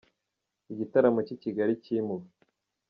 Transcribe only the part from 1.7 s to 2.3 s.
cyimuwe